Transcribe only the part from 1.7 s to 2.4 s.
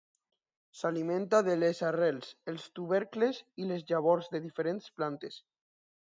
arrels,